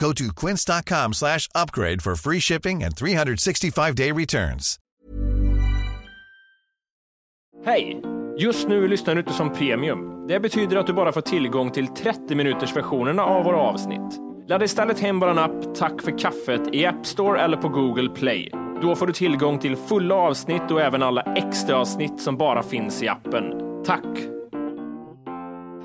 [0.00, 4.76] Go to quince.com slash upgrade for free shipping and 365-day returns.
[7.64, 8.02] Hej!
[8.38, 10.26] Just nu lyssnar du inte som premium.
[10.28, 14.20] Det betyder att du bara får tillgång till 30 minuters versionerna av våra avsnitt.
[14.48, 18.50] Ladda istället hem vår app Tack för kaffet i App Store eller på Google Play.
[18.82, 23.02] Då får du tillgång till fulla avsnitt och även alla extra avsnitt som bara finns
[23.02, 23.52] i appen.
[23.84, 24.39] Tack!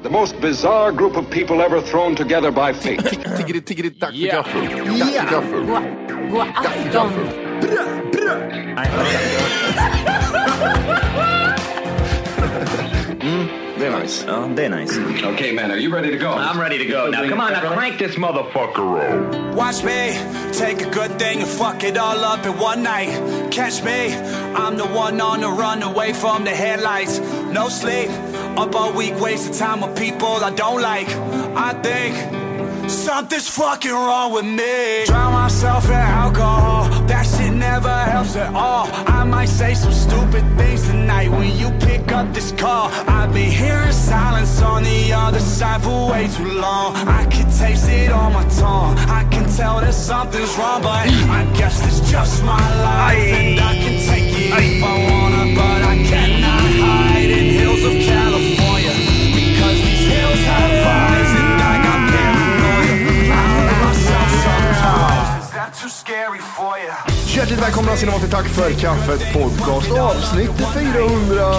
[0.05, 2.99] The most bizarre group of people ever thrown together by fate.
[3.37, 4.35] Tiggeri, tiggeri, dack för Ja.
[4.35, 4.61] gaffel.
[4.99, 5.65] Dack för gaffel.
[6.31, 8.25] God afton!
[13.21, 13.47] Mm,
[13.79, 14.25] det är nice.
[14.27, 14.99] Ja, det är nice.
[15.33, 16.29] okay, man, are you ready to go?
[16.31, 17.09] I'm ready to go.
[17.09, 19.55] Now, come on, now crank this motherfucker up.
[19.55, 20.13] Watch me
[20.53, 23.09] take a good thing and fuck it all up in one night.
[23.51, 24.13] Catch me,
[24.55, 27.19] I'm the one on the run away from the headlights.
[27.51, 28.09] No sleep,
[28.57, 31.07] up all week, wasting time with people I don't like.
[31.55, 35.05] I think something's fucking wrong with me.
[35.05, 38.87] Drown myself in alcohol, that shit never helps at all.
[39.07, 42.89] I might say some stupid things tonight when you pick up this call.
[43.07, 46.95] I've been hearing silence on the other side for way too long.
[46.95, 48.97] I can taste it on my tongue.
[49.19, 51.07] I can tell that something's wrong, but
[51.39, 55.81] I guess it's just my life, and I can take it if I wanna, but
[55.83, 57.44] I cannot hide in
[67.35, 71.51] Hjärtligt välkomna ska ni vara till Tack för kaffet podcast avsnitt 400.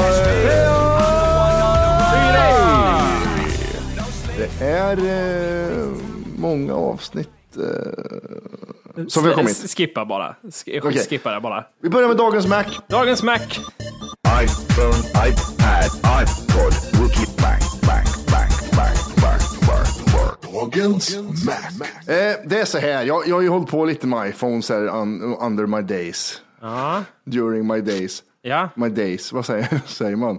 [4.37, 5.88] Det är eh,
[6.37, 7.62] många avsnitt eh,
[9.08, 9.74] som vi har kommit.
[9.76, 10.34] Skippa bara.
[10.42, 11.06] Sk- Okej.
[11.10, 11.64] Skippa det bara.
[11.82, 12.64] Vi börjar med dagens Mac.
[12.88, 13.38] Dagens Mac.
[14.42, 14.98] iPhone,
[15.28, 15.90] iPad,
[16.22, 20.52] iPod, Rookie, bang, bang, bang, bang, bang, bang, bang.
[20.52, 21.86] Dagens Mac.
[22.14, 24.86] Eh, det är så här, jag, jag har ju hållit på lite med iPhones här
[25.02, 26.40] un, under my days.
[26.60, 27.02] Ja.
[27.24, 28.22] During my days.
[28.42, 28.68] Ja.
[28.74, 30.38] My days, vad säger, säger man?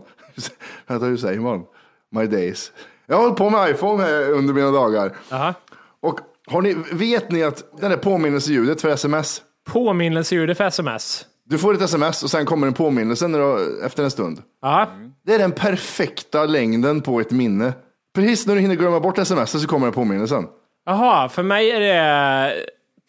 [0.87, 1.63] Vänta, hur säger man?
[2.11, 2.71] My days.
[3.05, 5.15] Jag har hållit på med iPhone här under mina dagar.
[5.31, 5.53] Aha.
[6.01, 11.25] Och har ni, vet ni att den där påminnelseljudet för sms, Påminnelseljudet för sms.
[11.45, 14.41] du får ett sms och sen kommer en påminnelse när du, efter en stund.
[14.61, 14.87] Ja.
[15.25, 17.73] Det är den perfekta längden på ett minne.
[18.15, 20.45] Precis när du hinner glömma bort sms så kommer en påminnelsen.
[20.85, 22.53] Jaha, för mig är det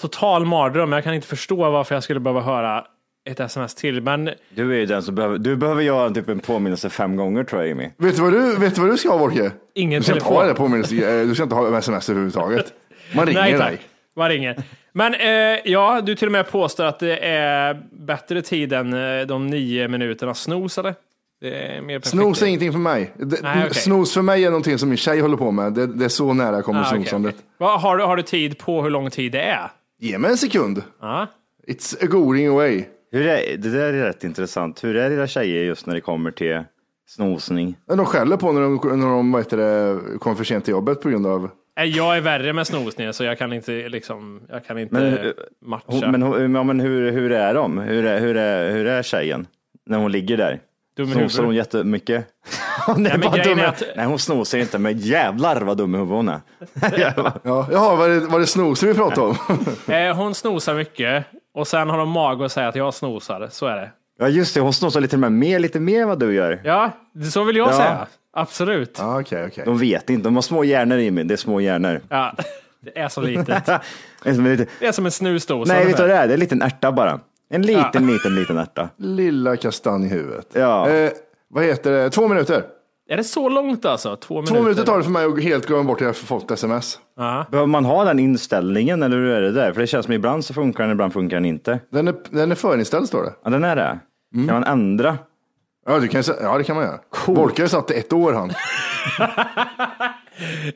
[0.01, 0.93] total mardröm.
[0.93, 2.85] Jag kan inte förstå varför jag skulle behöva höra
[3.31, 4.03] ett sms till.
[4.03, 7.45] Men Du är ju den som behöver, du behöver göra typ en påminnelse fem gånger
[7.45, 7.91] tror jag Jimmy.
[7.97, 9.51] Vet du vad du, vet du, vad du ska ha Wolke?
[9.75, 10.35] Ingen du ska inte telefon.
[10.37, 12.67] ha den där påminnelsen, eh, du ska inte ha sms överhuvudtaget.
[13.15, 13.79] Man ringer nej dig.
[14.17, 14.63] Man ringer.
[14.93, 19.27] Men eh, ja, du till och med påstår att det är bättre tid än eh,
[19.27, 20.95] de nio minuterna snooze, eller?
[21.41, 22.11] Det är mer perfekt.
[22.11, 23.13] Snos är ingenting för mig.
[23.17, 23.75] Det, Nej, okej.
[23.75, 25.73] Snos för mig är någonting som min tjej håller på med.
[25.73, 27.35] Det, det är så nära kommer Ah, okej, snosandet.
[27.35, 27.47] okej.
[27.59, 29.71] Vad- har, du, har du tid på hur lång tid det är?
[30.01, 30.83] Ge mig en sekund.
[31.01, 31.27] Ja.
[31.69, 32.85] It's a going away.
[33.13, 34.85] Hur är, det där är rätt intressant.
[34.85, 36.63] Hur är era tjejer just när det kommer till
[37.09, 37.77] snosning?
[37.89, 41.01] De skäller på när de, när de vad heter det, kommer för sent till jobbet
[41.03, 41.51] på grund av...
[41.79, 45.19] Eh, Jag är värre med snosning, så jag kan inte, liksom, jag kan inte Men,
[45.19, 45.33] eh,
[45.65, 45.85] matcha.
[45.87, 47.79] Hon, men, hon- ja, men hur, hur är de?
[47.79, 49.47] Hur är, hur, är, hur är tjejen?
[49.87, 50.61] När hon ligger där?
[51.13, 52.27] Snosar hon jättemycket?
[52.87, 53.59] Hon är dum.
[53.59, 56.41] är att- Nej, hon snosar inte, men jävlar vad dum i huvudet hon är.
[57.45, 59.37] Ja, jaha, var det, var det snoser vi pratade om?
[59.95, 63.49] Eh, hon snosar mycket och sen har de mag att säga att jag snosar.
[63.51, 63.91] Så är det.
[64.19, 64.61] Ja, just det.
[64.61, 66.61] Hon snosar lite mer, mer, lite mer än vad du gör.
[66.65, 66.91] Ja,
[67.33, 67.73] så vill jag Ja.
[67.73, 68.07] säga.
[68.41, 68.97] Absolut.
[68.99, 69.65] Ja, okej, okej.
[69.65, 70.25] De vet inte.
[70.25, 71.25] De har små hjärnor i mig.
[71.25, 72.01] Det är små hjärnor.
[72.09, 72.35] Ja,
[72.81, 73.67] det är så litet.
[74.23, 74.67] Det är som en liten...
[74.81, 75.73] Det är som en snusdosa.
[75.73, 76.27] Nej, vet du vad det är?
[76.27, 77.21] Det är en liten ärta bara.
[77.51, 78.89] En liten, liten, liten ärta.
[78.97, 80.47] Lilla kastanj i huvudet.
[80.53, 80.89] Ja.
[80.91, 81.11] Eh,
[81.51, 82.11] vad heter det?
[82.11, 82.63] Två minuter.
[83.11, 84.17] Är det så långt alltså?
[84.17, 84.55] Två minuter?
[84.55, 86.99] Två minuter tar det för mig att helt glömma bort att jag har fått sms.
[87.17, 87.47] Ja.
[87.51, 89.73] Behöver man ha den inställningen eller hur är det där?
[89.73, 91.81] För det känns som ibland så funkar den, ibland funkar den inte.
[91.93, 93.33] Den är, den är förinställd står det.
[93.45, 93.99] Ja, den är det.
[94.35, 94.49] Mm.
[94.49, 95.19] Kan man ändra?
[95.89, 96.99] Ja, du kan, ja det kan man göra.
[97.27, 98.53] Volker har satt ett år han.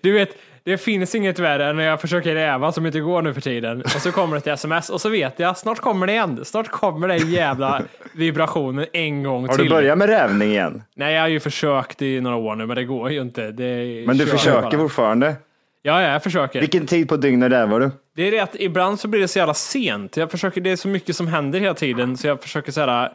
[0.02, 0.28] Du vet,
[0.64, 3.82] det finns inget värre än när jag försöker räva som inte går nu för tiden.
[3.82, 6.40] Och så kommer det ett sms och så vet jag, snart kommer det igen.
[6.44, 7.82] Snart kommer den jävla
[8.14, 9.64] vibrationen en gång Har till.
[9.64, 10.82] du börjat med rävning igen?
[10.96, 13.50] Nej, jag har ju försökt i några år nu, men det går ju inte.
[13.50, 14.70] Det Men du försöker bara.
[14.78, 15.34] fortfarande?
[15.82, 16.60] Ja, ja, jag försöker.
[16.60, 17.90] Vilken tid på dygnet rävar du?
[18.16, 20.16] Det är det att ibland så blir det så jävla sent.
[20.16, 23.10] Jag försöker, det är så mycket som händer hela tiden, så jag försöker såhär,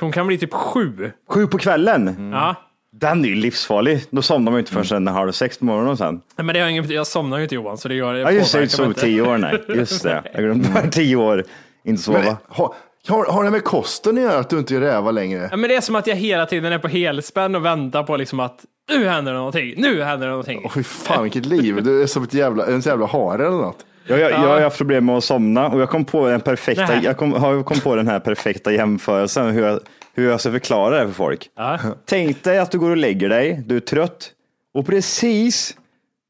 [0.00, 1.12] hon kan bli typ sju.
[1.28, 2.30] Sju på kvällen?
[2.32, 2.54] Ja.
[2.92, 4.04] Den är ju livsfarlig.
[4.10, 6.14] Då somnar man ju inte förrän halv sex på morgonen sen.
[6.14, 8.52] Nej, Men det har ingen, jag somnar ju inte Johan, så det gör Ja just
[8.52, 9.38] det, mig sov tio år.
[9.38, 10.22] Nej, just det.
[10.32, 11.44] Jag glömde bara tio år.
[11.84, 12.18] Inte sova.
[12.18, 12.74] Men, har,
[13.08, 15.48] har, har det med kosten att göra att du inte rävar längre?
[15.50, 18.16] Ja, men det är som att jag hela tiden är på helspänn och väntar på
[18.16, 20.70] liksom att nu händer det någonting, nu händer det någonting.
[20.74, 21.82] Fy fan vilket liv.
[21.82, 23.86] Du är som ett jävla, en jävla hare eller något.
[24.06, 27.02] Jag, jag, jag har haft problem med att somna och jag kom på den perfekta,
[27.02, 29.80] jag kom, har kom på den här perfekta jämförelsen hur jag,
[30.14, 31.50] hur jag ska förklara det för folk.
[31.56, 31.78] Ja.
[32.04, 34.30] Tänk dig att du går och lägger dig, du är trött
[34.74, 35.76] och precis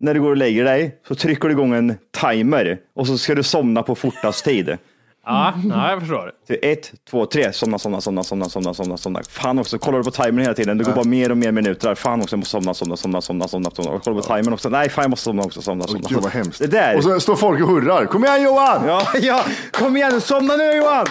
[0.00, 3.34] när du går och lägger dig så trycker du igång en timer och så ska
[3.34, 4.76] du somna på fortast tid.
[5.28, 6.32] Ja, ja, jag förstår.
[6.46, 9.22] Till ett, två, tre, somna, somna, somna, somna, somna, somna, somna.
[9.30, 11.94] Fan också, kollar du på timern hela tiden, det går bara mer och mer minuter.
[11.94, 15.02] Fan också, jag måste somna, somna, somna, somna, somna, kollar på timern också, nej fan
[15.02, 16.08] jag måste somna också, somna, somna.
[16.08, 16.58] Gud vad hemskt.
[16.58, 16.96] Det där.
[16.96, 18.06] Och så står folk och hurrar.
[18.06, 18.86] Kom igen Johan!
[18.86, 21.06] Ja, ja, kom igen, somna nu Johan!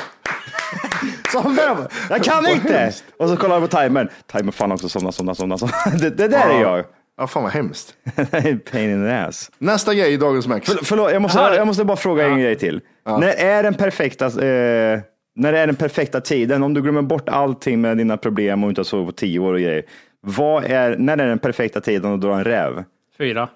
[1.31, 1.87] Somna!
[2.09, 2.93] Jag kan inte!
[3.19, 4.09] Och så kollar jag på timern.
[4.31, 5.57] Timer, fan också, somna, somna, somna.
[5.57, 5.73] somna.
[5.99, 6.85] Det, det där är jag.
[7.17, 7.95] Ja, fan vad hemskt.
[8.71, 9.51] Pain in the ass.
[9.57, 10.71] Nästa grej i Dagens Max.
[10.71, 12.81] För, förlåt, jag måste, jag måste bara fråga en grej till.
[13.05, 14.99] När är den perfekta, eh,
[15.35, 16.63] när är den perfekta tiden?
[16.63, 19.53] Om du glömmer bort allting med dina problem och inte har sovit på tio år
[19.53, 19.83] och grejer.
[20.21, 22.83] Vad är, när är den perfekta tiden att dra en räv?
[23.17, 23.49] Fyra.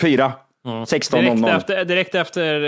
[0.00, 0.32] Fyra?
[0.64, 1.56] Direkt 16.00.
[1.56, 2.62] efter, direkt efter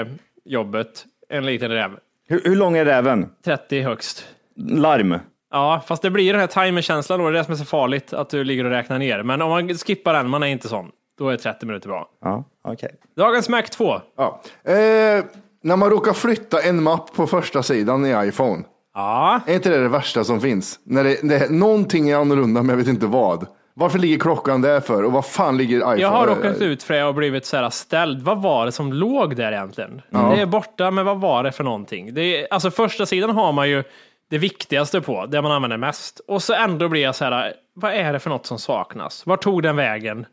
[0.00, 0.06] eh,
[0.44, 1.90] jobbet, en liten räv.
[2.28, 3.28] Hur, hur lång är räven?
[3.44, 4.28] 30 högst.
[4.56, 5.18] Larm?
[5.52, 8.12] Ja, fast det blir den här timerkänslan då, det är det som är så farligt,
[8.12, 9.22] att du ligger och räknar ner.
[9.22, 12.08] Men om man skippar den, man är inte sån, då är 30 minuter bra.
[12.24, 12.90] Ja, okej.
[13.16, 14.00] Dagens Mac 2.
[14.16, 14.40] Ja.
[14.64, 15.24] Eh,
[15.62, 18.62] när man råkar flytta en mapp på första sidan i iPhone.
[18.94, 20.78] Ja, Är inte det det värsta som finns?
[20.84, 23.46] När det, det, någonting är annorlunda men jag vet inte vad.
[23.74, 25.02] Varför ligger klockan där för?
[25.02, 26.00] Och vad fan ligger iPhone?
[26.00, 28.22] jag har råkat ut för det och blivit så här ställd.
[28.22, 30.02] Vad var det som låg där egentligen?
[30.10, 32.14] Det är borta, men vad var det för någonting?
[32.14, 33.84] Det är, alltså första sidan har man ju
[34.32, 36.20] det viktigaste på, det man använder mest.
[36.28, 39.26] Och så ändå blir jag så här, vad är det för något som saknas?
[39.26, 40.26] Var tog den vägen?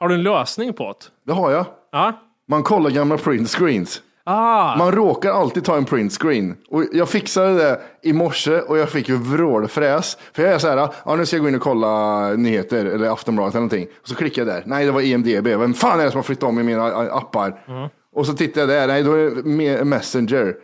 [0.00, 1.06] Har du en lösning på det?
[1.26, 1.66] Det har jag.
[1.92, 2.12] Ja.
[2.48, 4.02] Man kollar gamla print screens.
[4.24, 6.56] Ah, Man råkar alltid ta en print screen.
[6.70, 10.18] Och jag fixade det i morse och jag fick ju vrålfräs.
[10.32, 13.10] För jag är så här, ja, nu ska jag gå in och kolla nyheter eller
[13.10, 13.86] Aftonbladet eller någonting.
[14.02, 14.62] Och så klickar jag där.
[14.66, 15.46] Nej, det var EMDB.
[15.46, 17.60] Vem fan är det som har flyttat om i mina appar?
[18.14, 18.86] Och så tittar jag där.
[18.86, 20.54] Nej, då är det Me- Messenger.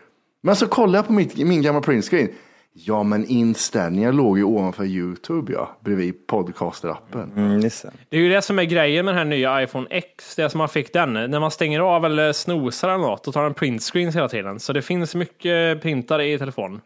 [0.42, 2.28] Men så kollar jag på mitt, min gamla print screen.
[2.72, 5.76] Ja, men inställningar låg ju ovanför YouTube, ja.
[5.84, 7.32] Bredvid podcaster-appen.
[7.36, 7.84] Mm, det.
[8.08, 10.58] det är ju det som är grejen med den här nya iPhone X, det som
[10.58, 11.12] man fick den.
[11.12, 14.60] När man stänger av eller snosar eller något, då tar den print screens hela tiden.
[14.60, 16.80] Så det finns mycket printar i telefonen.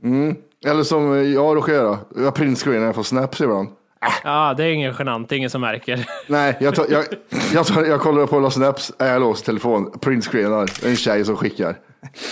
[0.66, 1.98] Eller som jag råkar göra.
[2.16, 3.68] Jag print screenar på Snaps ibland.
[4.24, 6.06] Ja, det är ingen genant, det är ingen som märker.
[6.26, 7.04] Nej, jag, tar, jag,
[7.54, 11.36] jag, tar, jag kollar på alla snaps, är jag låst telefon, printscreenar, en tjej som
[11.36, 11.76] skickar.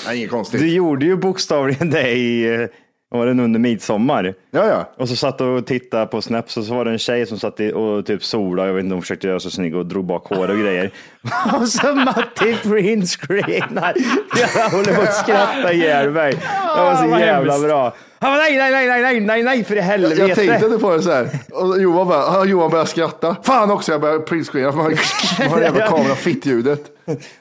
[0.06, 0.60] Nej, inget konstigt.
[0.60, 2.68] Du gjorde ju bokstavligen det i, eh,
[3.10, 4.34] vad var det, under midsommar.
[4.54, 4.92] Ja, ja.
[4.96, 7.60] Och så satt och tittade på Snaps och så var det en tjej som satt
[7.60, 10.26] i, och typ sola, jag vet inte, hon försökte göra sig snygg och drog bak
[10.26, 10.90] hår och grejer.
[11.60, 13.94] och så Matti printscreenar.
[14.56, 16.32] Jag håller på att skratta ihjäl mig.
[16.76, 17.94] Det var så jävla bra.
[18.18, 20.20] Han bara, nej, nej, nej, nej, nej, nej, nej, för i helvete.
[20.20, 21.28] Jag tänkte inte på det så här.
[21.52, 23.36] Och Johan, bara, ah, Johan började skratta.
[23.42, 24.90] Fan också, jag började printscreena man har-
[25.56, 26.80] en jävla kamera, fitt-ljudet.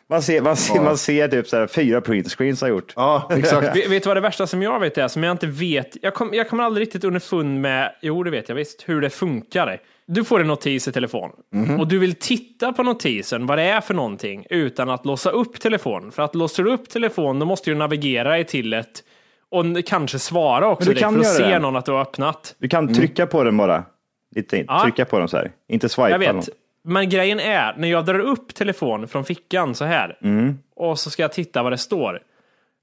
[0.10, 2.94] Man ser, man ser, man ser typ så här, fyra printscreens har gjort.
[2.96, 3.64] Ja, exakt.
[3.76, 6.14] Vet vet du vad det värsta som jag vet är, som jag inte vet, jag,
[6.14, 9.82] kom, jag kommer aldrig riktigt underfund med, jo det vet jag visst, hur det funkar.
[10.06, 11.32] Du får en notis i telefon
[11.80, 15.60] och du vill titta på notisen, vad det är för någonting, utan att låsa upp
[15.60, 16.12] telefonen.
[16.12, 19.04] För att låsa upp telefonen, då måste du navigera dig till ett,
[19.50, 21.60] och kanske svara också du kan för att se det.
[21.60, 22.56] någon att du har öppnat.
[22.58, 23.84] Du kan trycka på den bara.
[24.36, 24.82] Lite, Ja.
[24.84, 25.52] Trycka på den så här.
[25.70, 26.10] Inte swipa.
[26.10, 26.50] Jag vet.
[26.84, 30.58] Men grejen är, när jag drar upp telefonen från fickan så här Mm.
[30.76, 32.20] och så ska jag titta vad det står.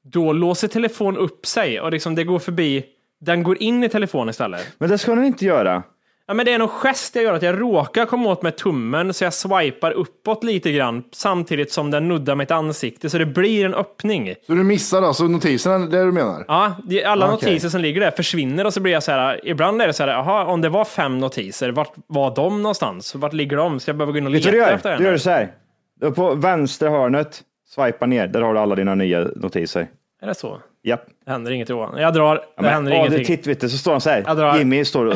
[0.04, 2.84] Då låser telefonen upp sig och liksom det går förbi.
[3.20, 4.66] Den går in i telefonen istället.
[4.78, 5.82] Men det ska den inte göra.
[6.30, 9.14] Ja, men det är någon gest jag gör att jag råkar komma åt med tummen
[9.14, 13.64] så jag swipar uppåt lite grann samtidigt som den nuddar mitt ansikte så det blir
[13.64, 14.34] en öppning.
[14.46, 16.44] Så du missar alltså notiserna, det är det du menar?
[16.48, 17.48] Ja, det- alla Okej.
[17.50, 20.02] notiser som ligger där försvinner och så blir jag så här, ibland är det så
[20.02, 23.14] här, jaha, om det var fem notiser, vart var de någonstans?
[23.14, 23.80] Vart ligger de?
[23.80, 24.96] Så jag behöver gå in och Vet du leta vad du efter gör?
[24.96, 25.04] den.
[25.04, 25.52] Du gör så här.
[26.00, 28.26] Du På vänstra hörnet, swipa ner.
[28.26, 29.86] Där har du alla dina nya notiser.
[30.22, 30.58] Är det så?
[30.82, 31.04] Japp.
[31.24, 31.98] Det händer inget Johan.
[32.00, 33.18] Jag drar, det Ja, men, händer ja, ingenting.
[33.18, 34.34] det titt, vet du, så står han så Jag här.
[34.34, 34.58] drar.
[34.58, 35.14] Jimmy står och...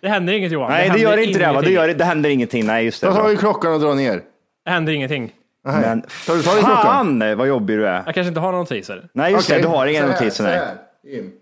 [0.00, 0.70] Det händer inget Johan.
[0.70, 1.52] Nej, det händer gör inte det.
[1.52, 1.60] Va?
[1.62, 2.66] Det, gör, det händer ingenting.
[2.66, 3.06] Nej, just det.
[3.06, 4.22] Jag tar ju klockan och drar ner.
[4.64, 5.32] Det händer ingenting.
[5.64, 5.80] Nej.
[5.80, 6.82] Men Tar du tag i klockan?
[6.82, 8.02] fan vad jobbig du är.
[8.06, 9.08] Jag kanske inte har några notiser.
[9.12, 9.68] Nej, just Okej, det.
[9.68, 10.44] Du har inga notiser.
[10.44, 10.58] Nej.
[10.58, 10.74] här.
[11.18, 11.32] In.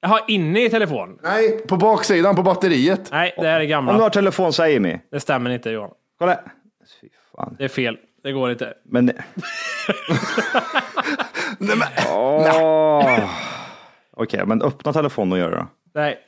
[0.00, 1.18] Jag har inne i telefon.
[1.22, 3.08] Nej, på baksidan på batteriet.
[3.12, 3.92] Nej, det här är Om du gamla.
[3.92, 4.98] har telefon, säg Jimmy.
[5.10, 5.90] Det stämmer inte Johan.
[6.18, 6.40] Kolla.
[7.00, 7.56] Fy fan.
[7.58, 7.96] Det är fel.
[8.22, 8.74] Det går inte.
[8.84, 9.12] Men...
[11.58, 13.30] Nej, men, Åh.
[14.16, 15.66] Okej, men öppna telefonen och gör det då.
[15.94, 16.18] Nej,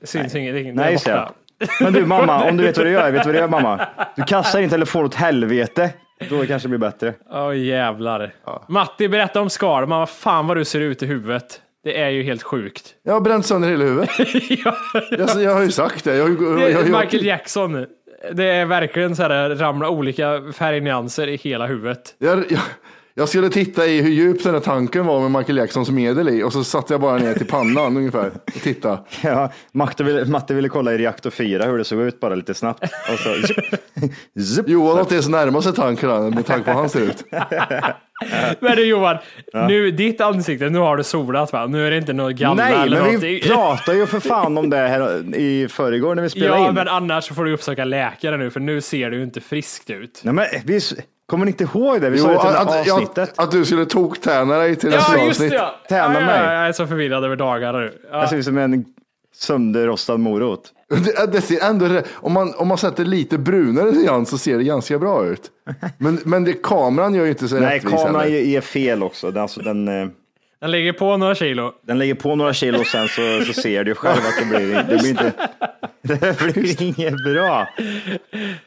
[0.00, 0.64] det syns ingenting.
[0.64, 1.32] Det är Nej, borta.
[1.58, 1.68] det.
[1.80, 3.86] Men du mamma, om du vet vad du gör, vet du vad du gör mamma?
[4.16, 5.90] Du kastar din telefon åt helvete.
[6.30, 7.14] Då det kanske blir bättre.
[7.30, 8.32] Åh jävlar.
[8.68, 9.98] Matti, berätta om Skalman.
[9.98, 11.60] Vad fan vad du ser ut i huvudet.
[11.84, 12.94] Det är ju helt sjukt.
[13.02, 14.10] jag har bränt sönder hela huvudet.
[14.64, 14.74] Ja,
[15.10, 16.16] Jag, jag har ju sagt det.
[16.16, 17.86] Jag, jag, det jag, jag, Michael Jackson.
[18.32, 22.14] Det är verkligen så här ramla olika färgnyanser i hela huvudet.
[22.18, 22.44] jag,
[23.14, 26.42] jag, skulle titta i hur djup den här tanken var med Michael Jacksons medel i
[26.42, 28.98] och så satte jag bara ner till pannan ungefär och titta.
[29.22, 32.54] Ja, Matte ville, Matte ville kolla i reaktor 4 hur det såg ut bara lite
[32.54, 32.82] snabbt.
[32.84, 33.34] Och så,
[34.42, 34.68] zup.
[34.68, 37.24] Johan har inte ens närmat sig tanken med tanke på hur han ser ut.
[38.60, 39.16] Men du Johan,
[39.68, 41.66] nu ditt ansikte, nu har du solat va?
[41.66, 43.34] Nu är det inte något galler Nej, eller men någonting.
[43.34, 46.74] vi pratade ju för fan om det här i förrgår när vi spelade Ja, in.
[46.74, 50.20] men annars får du uppsöka läkare nu för nu ser du inte friskt ut.
[50.24, 50.80] Nej, men vi,
[51.26, 52.10] kommer ni inte ihåg det?
[52.10, 53.18] Vi Jo, sa det till att, att, avsnittet.
[53.32, 55.60] att, att du skulle tokträna dig till nästa Ja, just det avsnitt.
[55.60, 55.74] ja.
[55.88, 56.40] Träna ja, mig.
[56.44, 57.92] ja, Jag är så förvirrad över dagarna nu.
[58.10, 58.20] Ja.
[58.20, 58.84] Jag ser ut som en
[59.36, 60.70] sönderrostad morot.
[60.88, 64.64] Det, det ser ändå, om, man, om man sätter lite brunare igen så ser det
[64.64, 65.50] ganska bra ut.
[65.98, 68.56] Men, men det, kameran gör ju inte så Nej, rättvis kameran heller.
[68.56, 69.30] är, fel också.
[69.30, 70.08] Den, alltså, den, eh,
[70.60, 71.72] Den lägger på några kilo.
[71.86, 74.84] den lägger på några kilo och sen så, så ser du själv att det blir,
[74.88, 75.32] det blir inte
[76.02, 77.68] det blir inget bra.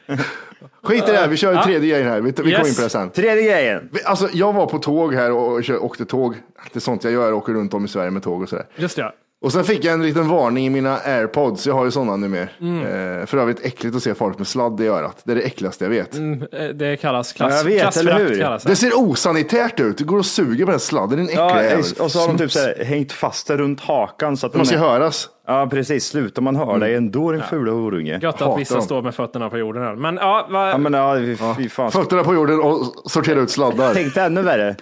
[0.82, 2.20] Skit i det här, vi kör en tredje grejen här.
[2.20, 2.68] Vi, vi kommer Yes.
[2.68, 3.10] in på det sen.
[3.10, 3.90] Tredje grejen.
[4.04, 6.34] Alltså, jag var på tåg här och åkte tåg.
[6.72, 8.66] Det är sånt jag gör, jag åker runt om i Sverige med tåg och sådär.
[8.76, 9.12] Just det.
[9.40, 12.48] Och sen fick jag en liten varning i mina airpods, jag har ju sådana numera.
[12.60, 13.20] Mm.
[13.20, 15.22] Eh, för övrigt äckligt att se folk med sladd i örat.
[15.24, 16.14] Det är det äckligaste jag vet.
[16.16, 18.38] Mm, eh, Det kallas klass, Ja, jag vet, eller hur?
[18.40, 18.68] kallas det.
[18.68, 21.84] Det ser osanitärt ut, du går och suger på den sladden, äckliga Ja, jävel.
[22.00, 24.36] och så har de typ så här, hängt fast det runt hakan.
[24.36, 25.28] Så att Man ska är, höras.
[25.46, 26.06] Ja, precis.
[26.06, 28.18] Slutar man höra dig ändå, din fula horunge.
[28.22, 28.82] Gött att vissa dem.
[28.84, 29.94] står med fötterna på jorden här.
[29.94, 31.16] Men ja, va, Ja, men ja,
[31.56, 31.90] fy, fan.
[31.90, 32.80] Fötterna på jorden och
[33.10, 33.94] sortera ut sladdar.
[33.94, 34.76] Tänk dig ännu värre.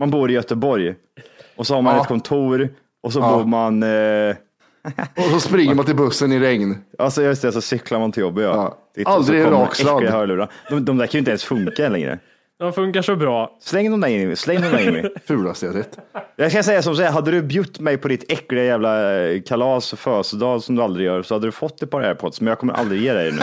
[0.00, 0.94] Man bor i Göteborg
[1.56, 2.02] och så har man Ja.
[2.02, 2.68] ett kontor
[3.02, 3.36] och så Ja.
[3.38, 4.36] bor man, eh,
[5.16, 6.76] Och så springer man till bussen i regn.
[6.98, 8.44] alltså just det, så cyklar man till jobbet.
[8.44, 8.50] Ja.
[8.54, 8.78] Ja.
[8.94, 9.94] Titta, Aldrig så en kommer rak sladd.
[9.96, 10.50] äckliga hörlurar.
[10.70, 12.18] De, de där kan ju inte ens funka längre.
[12.58, 13.56] De funkar så bra.
[13.60, 15.10] Släng dem där in, släng dem där in.
[15.26, 15.98] Fulaste jag sett.
[16.36, 19.42] Jag ska säga som så här, hade du bjudit mig på ditt äckliga jävla eh,
[19.42, 22.48] kalas och födelsedag som du aldrig gör så hade du fått ett par airpods, men
[22.48, 23.42] jag kommer aldrig ge dig det nu.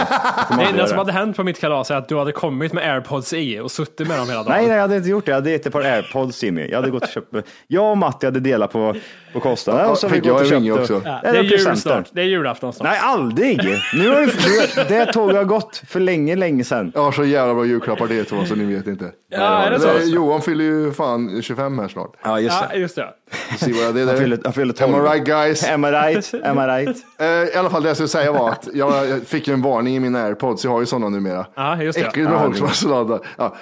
[0.57, 1.01] Det enda som det.
[1.01, 4.07] hade hänt på mitt kalas är att du hade kommit med airpods i och suttit
[4.07, 4.51] med dem hela dagen.
[4.51, 5.31] Nej, nej, jag hade inte gjort det.
[5.31, 6.67] Jag hade gett ett par airpods Jimmy.
[6.67, 7.33] Jag hade gått och köpt.
[7.67, 8.95] Jag och Matti hade delat på,
[9.33, 9.89] på kostnaden.
[9.89, 11.01] Och så vi fick jag en köpt ringe och- också.
[11.05, 12.05] Ja, det är det är jul snart.
[12.11, 12.87] Det är julafton snart.
[12.87, 13.57] Nej, aldrig.
[13.93, 16.91] Nu har du, det tåget har gått för länge, länge sedan.
[16.95, 19.04] Jag har så jävla bra julklappar er två så ni vet inte.
[19.29, 19.87] Ja, är det så?
[19.87, 22.13] Nej, Johan fyller ju fan 25 här snart.
[22.23, 23.13] Ja, just Ja, just det.
[23.57, 24.15] Se vad jag det Jag där.
[24.17, 24.95] fyller, jag fyller 12.
[24.95, 25.69] Am I right guys?
[25.69, 26.33] Am I right?
[26.43, 26.97] Am I right?
[27.19, 29.95] Eh, I alla fall det jag skulle säga var att jag, fick ju en varning
[29.95, 31.45] i mina airpods, jag har ju sådana numera.
[31.55, 32.05] Ja, just det.
[32.05, 33.19] Äckligt med folk det- som har.
[33.37, 33.55] Ja.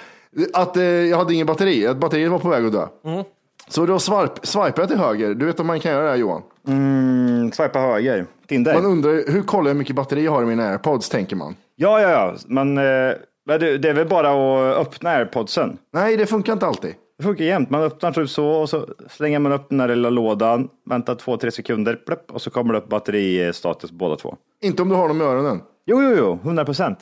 [0.54, 2.86] Att eh, jag hade ingen batteri, att batteriet var på väg att dö.
[3.04, 3.24] Mm.
[3.68, 5.34] Så då swipe, swipade jag till höger.
[5.34, 6.42] Du vet om man kan göra det här Johan?
[6.68, 8.26] Mm, swipa höger.
[8.48, 8.74] Tinder.
[8.74, 11.56] Man undrar hur kollar jag hur mycket batteri jag har i mina airpods tänker man.
[11.76, 12.34] Ja, ja, ja.
[12.46, 13.14] Men, eh,
[13.46, 15.78] men det, det är väl bara att öppna airpodsen.
[15.92, 16.94] Nej, det funkar inte alltid.
[17.18, 17.70] Det funkar jämt.
[17.70, 21.36] Man öppnar typ så och så slänger man upp den där lilla lådan, väntar två,
[21.36, 24.36] tre sekunder plupp, och så kommer det upp batteristatus båda två.
[24.62, 25.60] Inte om du har dem i öronen.
[25.86, 26.98] Jo, jo, jo, 100 procent.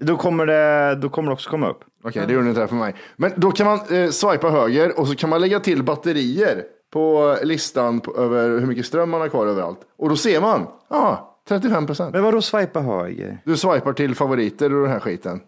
[0.00, 1.84] Då kommer det, då kommer det också komma upp.
[2.04, 2.94] Okej, det gjorde inte det för mig.
[3.16, 6.62] Men då kan man eh, swipa höger och så kan man lägga till batterier
[6.92, 9.78] på listan på, över hur mycket ström man har kvar överallt.
[9.98, 12.12] Och då ser man, ja, 35 procent.
[12.14, 13.38] Men vadå swipa höger?
[13.44, 15.40] Du swipar till favoriter och den här skiten.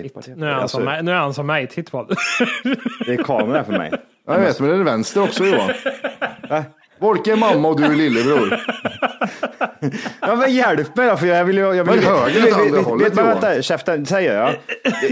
[0.00, 0.20] Swipa.
[0.36, 1.02] Nu är han Alltså, som mig.
[1.02, 1.66] Nu är han som mig.
[1.66, 2.14] Titt på det.
[3.12, 3.90] är kamera för mig.
[4.26, 5.70] Ja, jag vet, men det är vänster också Johan.
[7.00, 8.58] Volke är mamma och du är lillebror.
[10.20, 11.62] Ja, men hjälp mig då, för jag vill ju...
[11.62, 13.26] Jag vill, Men höger åt vet, andra hållet, Johan.
[13.26, 14.54] vänta, käften, säger jag.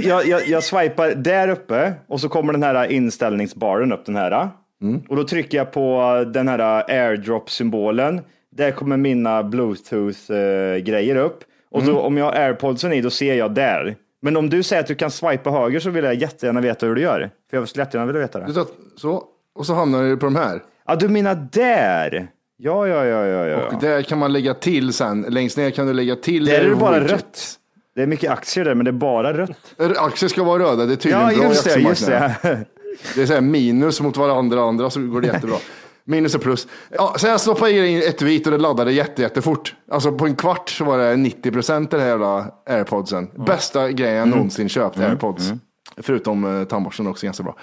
[0.05, 0.49] Jag, jag.
[0.49, 4.49] jag swipar där uppe och så kommer den här inställningsbaren upp, den här.
[4.83, 5.03] Mm.
[5.09, 8.21] Och då trycker jag på den här airdrop-symbolen
[8.57, 11.39] Där kommer mina bluetooth-grejer upp.
[11.71, 13.97] Och så, om jag har airpodsen i, då ser jag där.
[14.23, 16.95] Men om du säger att du kan swipa höger så vill jag jättegärna veta hur
[16.95, 17.31] du gör.
[17.51, 18.53] För jag skulle jättegärna vilja veta Du det.
[18.55, 20.63] tar, så, och så hamnar du på de här.
[20.87, 22.29] Ja, du menar där?
[22.57, 23.67] Ja, ja, ja, ja, ja.
[23.67, 25.23] Och där kan man lägga till sen.
[25.29, 26.45] Längst ner kan du lägga till.
[26.45, 27.13] Där är det bara widget.
[27.13, 27.55] rött.
[27.95, 29.75] Det är mycket aktier där, men det är bara rött.
[29.97, 32.31] Aktier ska vara röda, det är tydligen Ja, bra i just det, aktiemarknaden.
[32.43, 32.65] det.
[33.15, 35.57] Det är så här minus mot varandra andra så går det jättebra.
[36.09, 36.67] Minus och plus.
[36.91, 39.75] Ja, så jag stoppade in ett tweet och det laddade jätte, jättefort.
[39.91, 43.31] Alltså på en kvart så var det 90 procent den här jävla airpodsen.
[43.47, 45.53] Bästa grejen jag någonsin köpt, airpods.
[45.97, 47.57] Förutom eh, tandborsten också ganska bra.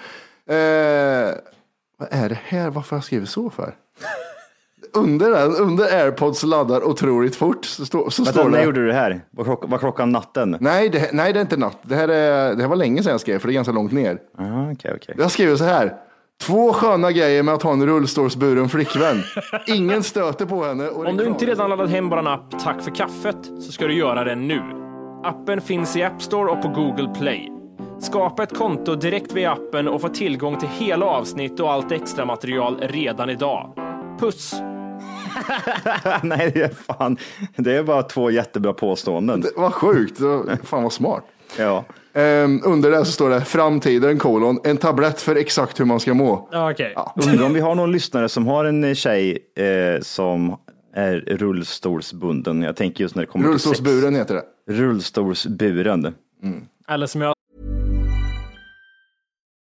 [0.56, 1.34] Eh,
[1.98, 2.70] vad är det här?
[2.70, 3.74] Varför har jag skrivit så för?
[4.94, 8.64] under den, under airpods laddar otroligt fort så, stå, så Vänta, står när det.
[8.64, 9.24] gjorde du det här?
[9.30, 10.56] Var, klock, var klockan natten?
[10.60, 11.78] Nej det, nej, det är inte natt.
[11.82, 13.92] Det här, är, det här var länge sedan jag skrev, för det är ganska långt
[13.92, 14.18] ner.
[14.38, 15.14] Aha, okej, okej.
[15.18, 15.94] Jag skriver så här.
[16.40, 19.22] Två sköna grejer med att ha en rullstolsburen flickvän.
[19.66, 20.88] Ingen stöter på henne.
[20.88, 23.94] Och Om du inte redan laddat hem vår app Tack för kaffet så ska du
[23.94, 24.62] göra det nu.
[25.24, 27.52] Appen finns i App Store och på Google Play.
[28.00, 32.24] Skapa ett konto direkt via appen och få tillgång till hela avsnitt och allt extra
[32.24, 33.72] material redan idag.
[34.20, 34.54] Puss!
[36.22, 37.16] Nej, det är fan.
[37.56, 39.42] Det är bara två jättebra påståenden.
[39.42, 39.52] sig.
[39.56, 40.18] Vad sjukt.
[40.18, 41.24] Det var- Fan vad smart.
[41.58, 41.84] Ja.
[42.14, 44.58] Ehm, under det så står det framtiden kolon.
[44.64, 46.48] En tablett för exakt hur man ska må.
[46.52, 46.94] Okej.
[47.26, 50.56] Undrar om vi har någon lyssnare som har en tjej eh, som
[50.94, 52.62] är rullstolsbunden.
[52.62, 53.66] Jag tänker just när det kommer till sex.
[53.66, 54.72] Rullstolsburen heter det.
[54.72, 56.14] Rullstolsburen.
[56.88, 57.35] Eller som jag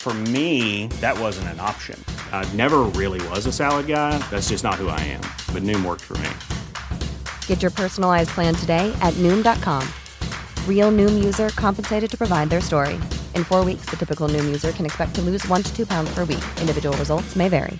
[0.00, 2.02] For me, that wasn't an option.
[2.32, 4.16] I never really was a salad guy.
[4.30, 5.20] That's just not who I am.
[5.52, 6.30] But Noom worked for me.
[7.46, 9.86] Get your personalized plan today at Noom.com.
[10.66, 12.94] Real Noom user compensated to provide their story.
[13.34, 16.14] In four weeks, the typical Noom user can expect to lose one to two pounds
[16.14, 16.44] per week.
[16.60, 17.78] Individual results may vary.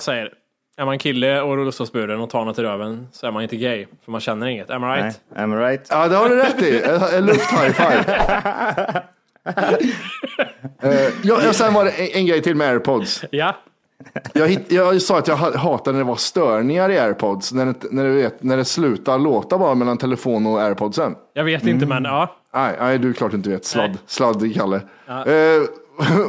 [0.00, 0.32] säger,
[0.76, 3.86] är man kille och rullstolsburen och tar något i röven så är man inte gay,
[4.04, 4.70] för man känner inget.
[4.70, 5.20] Am I right?
[5.34, 5.86] Nej, am I right?
[5.90, 6.82] Ja, det har du rätt i.
[6.82, 8.14] En, en luft-high five.
[8.14, 9.02] Eh,
[11.22, 13.24] ja, och sen var det en, grej till med airpods.
[13.30, 13.56] Ja.
[14.32, 17.52] Jag, hitt, jag sa att jag ha- hatar när det var störningar i airpods.
[17.52, 21.14] När det, när, du vet, när det slutar låta bara mellan telefon och airpodsen.
[21.32, 22.36] Jag vet inte, men ja.
[22.54, 23.64] Nej, nej, du är klart inte vet.
[23.64, 23.98] Sladd, Nej.
[24.06, 24.80] sladd Kalle.
[25.08, 25.62] Eh,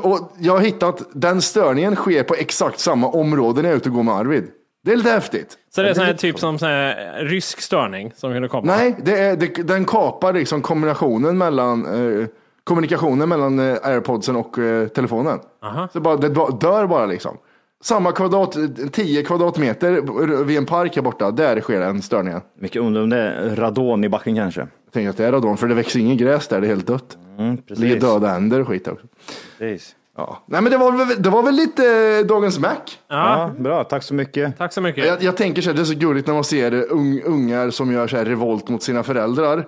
[0.01, 3.89] och jag har hittat den störningen sker på exakt samma område när jag är ute
[3.89, 4.47] och går med Arvid.
[4.83, 5.57] Det är lite häftigt.
[5.75, 8.75] Så det är sån här, typ som sån här rysk störning som kunde komma?
[8.77, 12.27] Nej, det är, det, den kapar liksom kombinationen mellan eh,
[12.63, 15.39] kommunikationen mellan eh, airpodsen och eh, telefonen.
[15.93, 17.37] Så bara, det ba- dör bara liksom.
[17.83, 18.57] Samma kvadrat,
[18.91, 22.41] 10 kvadratmeter vid en park här borta, där sker den störningen.
[22.59, 24.61] Mycket undrar om det är radon i backen kanske.
[24.61, 26.87] Jag tänker att det är radon, för det växer ingen gräs där, det är helt
[26.87, 27.17] dött.
[27.37, 28.09] Mm, Det ligger precis.
[28.13, 29.05] döda änder och skit också.
[29.57, 29.95] precis.
[30.17, 30.43] Ja.
[30.45, 31.85] Nej men det var, väl- det var väl lite
[32.19, 32.69] eh, dagens Mac.
[33.09, 33.83] Ja, bra.
[33.83, 34.57] Tack så mycket.
[34.57, 35.05] Tack så mycket.
[35.07, 37.91] Jag, jag tänker så här, det är så gulligt när man ser ung, ungar som
[37.91, 39.67] gör så här revolt mot sina föräldrar.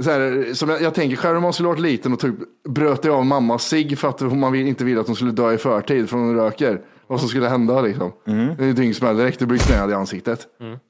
[0.00, 2.34] Så här, som jag, jag tänker själv om man skulle varit liten och typ
[2.68, 6.10] bröt av mammas cigg för att man inte ville att hon skulle dö i förtid
[6.10, 6.80] från hon röker.
[7.06, 8.12] Vad som skulle hända liksom.
[8.58, 10.40] Det är dyngsmäll direkt, det blir knäd i ansiktet.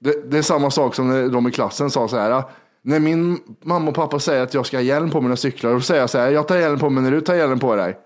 [0.00, 2.42] Det, det är samma sak som när de i klassen sa så här.
[2.82, 5.80] När min mamma och pappa säger att jag ska ha hjälm på mina cyklar, då
[5.80, 7.96] säger jag så här, jag tar hjälm på mig när du tar hjälm på dig.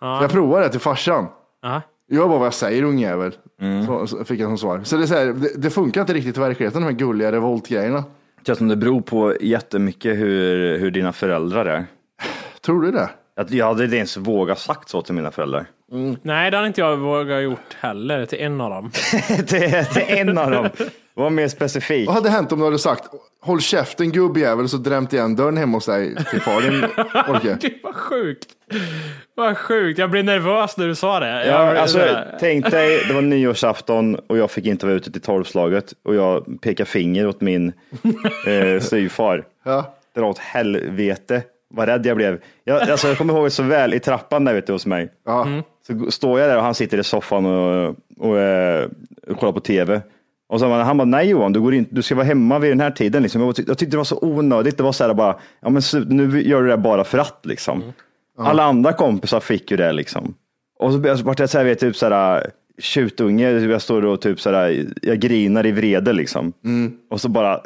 [0.00, 1.26] Så jag provar det till farsan.
[1.62, 1.82] Ja.
[2.10, 3.32] Gör bara vad jag säger ungjävel.
[3.86, 4.80] Så, så fick jag som svar.
[4.84, 7.32] Så det, är så här, det, det funkar inte riktigt i verkligheten de här gulliga
[7.32, 8.04] revoltgrejerna.
[8.38, 11.86] Det känns som det beror på jättemycket hur, hur dina föräldrar är.
[12.60, 13.10] Tror du det?
[13.36, 15.66] Att jag hade inte ens vågat sagt så till mina föräldrar.
[16.22, 18.90] Nej, det hade inte jag vågat gjort heller till en av dem.
[19.46, 19.46] till,
[19.92, 20.68] till en av dem.
[21.14, 22.06] Var mer specifik.
[22.06, 23.04] Vad hade hänt om du hade sagt
[23.40, 26.84] håll käften gubbjävel så drämt igen dörren hemma hos dig till far din
[27.34, 27.58] Orke?
[27.60, 28.46] Gud vad sjukt.
[29.34, 29.98] Vad sjukt.
[29.98, 31.28] Jag blev nervös när du sa det.
[31.46, 32.36] Ja, Jag- alltså, sådär.
[32.40, 36.60] tänk dig, det var nyårsafton och jag fick inte vara ute till tolvslaget och jag
[36.60, 37.72] pekar finger åt min
[38.46, 39.44] eh, styvfar.
[39.64, 39.94] Ja.
[40.16, 41.42] Dra åt helvete.
[41.70, 42.40] Vad rädd jag blev.
[42.64, 45.12] Jag, alltså, jag kommer ihåg så väl i trappan där vet du, hos mig.
[45.26, 45.46] Ja.
[45.46, 45.62] Mm.
[45.86, 48.88] Så står jag där och han sitter i soffan och, och, eh,
[49.26, 50.02] och kollar på tv.
[50.48, 52.80] Och så, han bara, nej Johan, du, går in, du ska vara hemma vid den
[52.80, 53.22] här tiden.
[53.22, 53.42] Liksom.
[53.42, 54.76] Jag, tyck, jag tyckte det var så onödigt.
[54.76, 57.46] Det var så här bara, ja men slut, nu gör du det bara för att
[57.46, 57.82] liksom.
[58.38, 60.34] Alla andra kompisar fick ju det liksom.
[60.78, 64.40] Och så vart jag så här, vet, typ så här, tjutunge, jag står och typ
[64.40, 66.52] så här, jag grinar i vrede liksom.
[67.10, 67.60] Och så bara,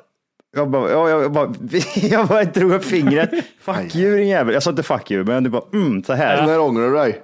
[0.55, 1.55] jag bara, jag, jag, bara,
[1.95, 3.31] jag bara drog upp fingret.
[3.61, 4.55] Fuck you din jävel.
[4.55, 6.47] Jag sa inte fuck you, men det bara, mm, så här.
[6.47, 7.23] När ångrar du dig?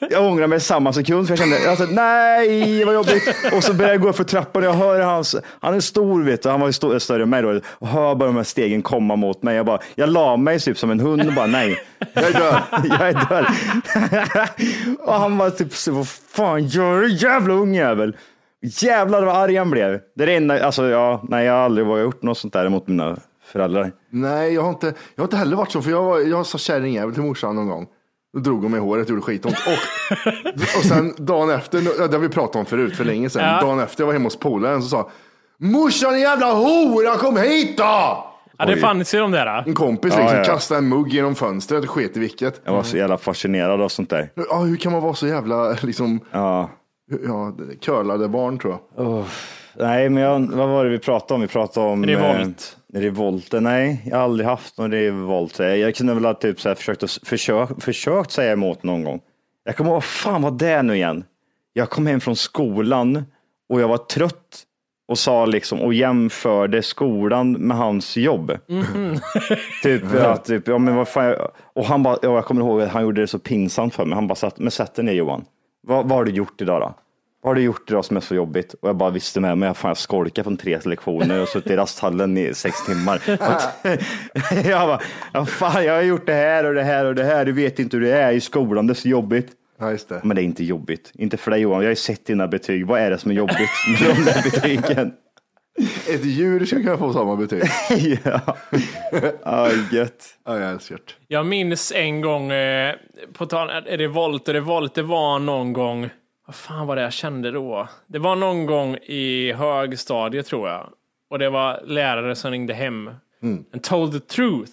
[0.10, 3.52] Jag ångrar mig samma sekund för jag kände, jag sa, nej vad jobbigt.
[3.52, 6.22] Och så började jag gå upp för trappan och jag hör hans, han är stor
[6.22, 7.60] vet du, han var ju stor, större än mig då.
[7.68, 9.56] Och hör bara de här stegen komma mot mig.
[9.56, 11.80] Jag bara, jag la mig typ som en hund och bara nej,
[12.12, 12.62] jag är död,
[13.00, 13.46] jag är död.
[14.98, 18.16] och han var typ, vad fan gör du jävla ungjävel?
[18.82, 20.00] Jävlar vad arg han blev.
[20.16, 22.68] Det är det enda, alltså ja, nej jag har aldrig vågat gjort något sånt där
[22.68, 23.92] mot mina föräldrar.
[24.10, 26.58] Nej, jag har inte, jag har inte heller varit så, för jag, var, jag sa
[26.58, 27.86] kärringjävel till morsan någon gång.
[28.34, 29.54] Då drog hon mig i håret, gjorde skitont.
[29.66, 33.54] Och, och sen dagen efter, ja, det har vi pratat om förut för länge sedan.
[33.54, 33.60] Ja.
[33.60, 35.10] Dagen efter jag var hemma hos polaren så sa
[35.58, 38.32] Morsan din jävla hora, kom hit då!
[38.58, 39.62] Ja, det fanns ju de där.
[39.66, 40.44] En kompis Ja, liksom ja.
[40.44, 42.60] kastade en mugg genom fönstret och sket i vilket.
[42.64, 44.30] Jag var så jävla fascinerad av sånt där.
[44.50, 46.70] Ja, hur kan man vara så jävla liksom, Ja.
[47.26, 49.24] Ja, curlade barn tror jag.
[49.78, 51.40] Nej, men jag, vad var det vi pratade om?
[51.40, 52.76] Vi pratade om Revolt.
[52.94, 53.62] Eh, revolten.
[53.62, 55.58] Nej, jag har aldrig haft någon revolt.
[55.58, 59.04] Jag, jag kunde väl ha typ så här försökt, att, försök, försökt säga emot någon
[59.04, 59.20] gång.
[59.64, 61.24] Jag kommer ihåg, fan vad det är nu igen?
[61.72, 63.24] Jag kom hem från skolan
[63.68, 64.62] och jag var trött
[65.08, 68.50] och sa liksom och jämförde skolan med hans jobb.
[69.82, 71.34] typ, ja, typ, ja, men vad fan,
[71.74, 74.14] och han bara, ja, jag kommer ihåg att han gjorde det så pinsamt för mig.
[74.14, 75.44] Han bara satt, men sätt dig ner Johan.
[75.86, 76.94] Vad, vad har du gjort idag då?
[77.42, 78.74] Vad har du gjort idag som är så jobbigt?
[78.74, 81.76] Och jag bara visste med mig, fan jag skolkade från tre lektioner och suttit i
[81.76, 83.22] rasthallen i sex timmar.
[84.70, 85.00] jag bara,
[85.32, 87.44] ja, fan jag har gjort det här och det här och det här.
[87.44, 89.52] Du vet inte hur det är i skolan, det är så jobbigt.
[89.78, 90.24] Ja, det.
[90.24, 91.12] Men det är inte jobbigt.
[91.14, 92.86] Inte för dig Johan, jag har ju sett dina betyg.
[92.86, 95.12] Vad är det som är jobbigt med de där betygen?
[96.08, 97.62] Ett djur ska kunna få samma betyg.
[98.24, 98.40] ja,
[99.42, 100.24] ah, gött.
[100.44, 101.12] Ja, jag älskar det.
[101.28, 102.94] Jag minns en gång, eh,
[103.32, 106.10] på tal är revolt, och revolt, det var någon gång,
[106.46, 107.88] vad fan var det jag kände då?
[108.06, 110.88] Det var någon gång i högstadiet tror jag.
[111.30, 113.10] Och det var lärare som ringde hem
[113.72, 114.72] and told the truth.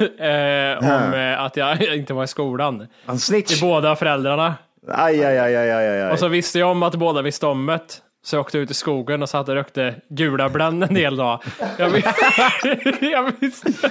[0.22, 2.86] eh, om eh, att jag inte var i skolan.
[3.06, 3.48] Han snitch.
[3.48, 4.54] Till båda föräldrarna.
[4.88, 6.12] Aj, aj, aj, aj, aj, aj.
[6.12, 8.02] Och så visste jag om att båda visste om det.
[8.26, 11.42] Så jag åkte ut i skogen och satt och rökte gula bländ en hel dag.
[11.78, 12.04] Jag, vis-
[13.00, 13.90] jag visste.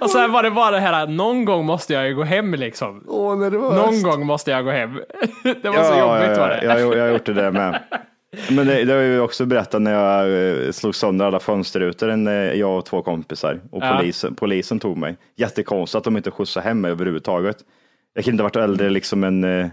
[0.00, 3.04] Och sen var det bara det här, någon gång måste jag ju gå hem liksom.
[3.08, 4.94] Åh, när det var Någon gång måste jag gå hem.
[5.42, 6.60] Det var så Ja, jobbigt ja, var det.
[6.64, 7.82] ja, Jag, jag har gjort det där med.
[8.50, 12.08] Men det, det har jag ju också berättat när jag eh, slog sönder alla fönsterrutor,
[12.08, 13.60] en, eh, jag och två kompisar.
[13.70, 13.96] Och Ja.
[13.98, 15.16] polisen, polisen tog mig.
[15.36, 17.56] Jättekonstigt att de inte skjutsade hem mig överhuvudtaget.
[18.14, 19.66] Jag kan inte varit äldre liksom eh,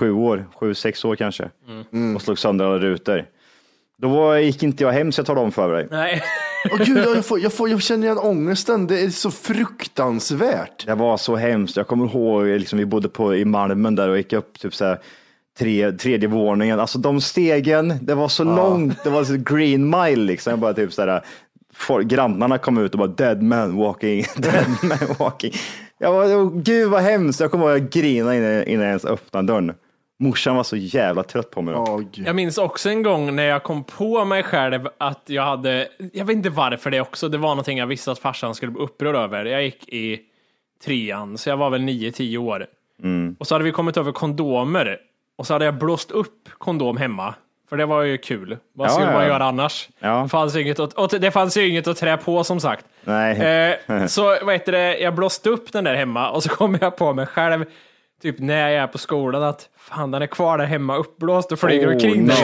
[0.00, 1.50] sju år, sju, sex år kanske.
[1.92, 2.16] Mm.
[2.16, 3.24] Och slog sönder alla rutor.
[3.98, 5.88] Då var, gick inte jag hem så jag talade om för dig.
[5.90, 6.22] Nej.
[6.72, 8.86] Åh, gud, jag, får, jag, får, jag känner igen ångesten.
[8.86, 10.86] Det är så fruktansvärt.
[10.86, 11.76] Det var så hemskt.
[11.76, 14.84] Jag kommer ihåg, liksom, vi bodde på, i Malmen där och gick upp typ så
[14.84, 14.98] här,
[15.58, 16.80] tre, tredje våningen.
[16.80, 19.04] Alltså de stegen, det var så långt.
[19.04, 20.50] Det var så green mile liksom.
[20.50, 21.24] Jag bara typ så här,
[21.74, 25.52] folk, grannarna kom ut och bara dead man walking, dead man walking.
[25.98, 27.40] Jag var, gud vad hemskt.
[27.40, 29.74] Jag kommer ihåg att jag grinade innan, innan jag ens öppnade dörren.
[30.22, 31.74] Morsan var så jävla trött på mig.
[31.74, 31.96] Då.
[31.96, 32.26] Gud.
[32.26, 36.24] Jag minns också en gång när jag kom på mig själv att jag hade, jag
[36.24, 39.16] vet inte varför det också, det var någonting jag visste att farsan skulle bli upprörd
[39.16, 39.44] över.
[39.44, 40.20] Jag gick i
[40.84, 42.66] trean, så jag var väl nio, tio år.
[43.38, 44.98] Och så hade vi kommit över kondomer
[45.36, 47.34] och så hade jag blåst upp kondom hemma.
[47.68, 48.56] För det var ju kul.
[48.72, 49.88] Vad Ja, skulle ja, man göra annars?
[49.98, 50.22] Ja.
[50.22, 52.84] Det, fanns ju inget att, och det fanns ju inget att trä på som sagt.
[53.04, 53.76] Nej.
[53.88, 56.96] Eh, så vad heter det, jag blåste upp den där hemma och så kom jag
[56.96, 57.64] på mig själv,
[58.22, 61.58] typ när jag är på skolan, att fan den är kvar där hemma uppblåst och
[61.58, 62.32] flyger Oh, omkring no.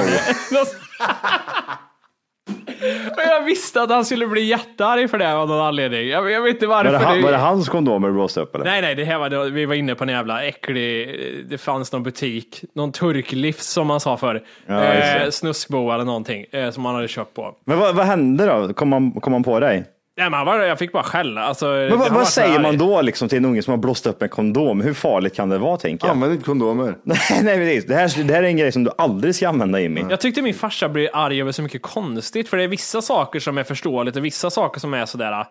[3.16, 6.08] och jag visste att han skulle bli jättearg för det av någon anledning.
[6.08, 6.92] Jag, jag vet inte varför.
[6.92, 8.64] Var det, han, var det hans kondomer blåste upp eller?
[8.64, 12.02] Nej, nej, det här var, vi var inne på en jävla äcklig, det fanns någon
[12.02, 14.42] butik, någon turklivs som man sa förr.
[14.66, 15.22] Ja, det.
[15.24, 17.54] eh, snuskbo eller någonting eh, som man hade köpt på.
[17.64, 18.74] Men vad, vad hände då?
[18.74, 19.84] Kom man, kom man på dig?
[20.18, 21.42] Nej, men var, jag fick bara skälla.
[21.42, 24.22] Alltså, Men vad, vad säger man då liksom, till en unge som har blåst upp
[24.22, 24.80] en kondom?
[24.80, 26.14] Hur farligt kan det vara tänker jag?
[26.14, 26.94] Använd inte kondomer.
[27.02, 27.84] Nej, nej.
[27.88, 30.04] Det här, det här är en grej som du aldrig ska använda Jimmy.
[30.10, 33.40] Jag tyckte min farsa blir arg över så mycket konstigt, för det är vissa saker
[33.40, 35.46] som är förståeligt och vissa saker som är sådär,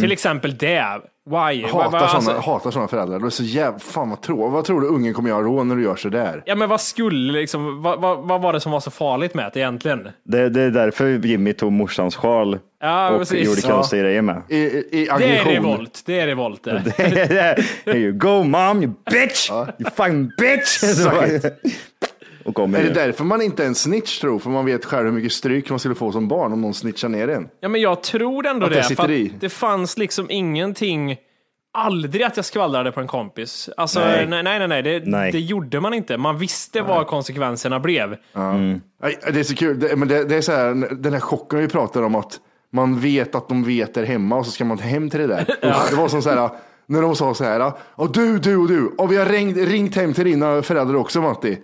[0.00, 0.84] till exempel det.
[1.30, 1.62] Why?
[1.64, 3.18] Hatar sådana, alltså- hatar såna föräldrar.
[3.18, 5.76] Det är så jävla, fan vad tror, vad tror du ungen kommer göra då när
[5.76, 6.42] du gör så där?
[6.46, 9.50] Ja men vad skulle liksom, vad, vad, vad var det som var så farligt med
[9.54, 10.08] det egentligen?
[10.24, 13.46] Det, det är därför Jimmy tog morsans sjal Ja, och precis.
[13.46, 14.42] gjorde konstiga grejer med.
[14.48, 16.80] I, i, i Det är revolt, det är revolt det.
[17.86, 19.50] Here you go mom, you bitch!
[19.50, 20.82] You fucking bitch!
[22.44, 24.38] och kommer Är det därför man inte är en snitch tror?
[24.38, 27.08] För man vet själv hur mycket stryk man skulle få som barn om någon snitchar
[27.08, 27.48] ner en.
[27.60, 28.78] Ja, men jag tror ändå Att det.
[28.78, 29.32] det sitter för i.
[29.34, 31.16] att det fanns liksom ingenting,
[31.74, 33.70] aldrig att jag skvallrade på en kompis.
[33.76, 34.42] Alltså, nej, Nej.
[34.42, 35.32] nej, nej, nej, det, Nej.
[35.32, 36.16] det gjorde man inte.
[36.16, 38.16] Man visste vad konsekvenserna blev.
[38.34, 38.80] Nej,
[39.32, 41.68] Det är så kul, det, men det, det är så här, den här chocken vi
[41.68, 42.40] pratar om att
[42.72, 45.44] man vet att de vet är hemma och så ska man hem till det där.
[45.90, 46.50] Det var som så här,
[46.86, 49.96] när de sa så här, och du, du och du, och vi har ringt, ringt
[49.96, 51.58] hem till dina föräldrar också Matti.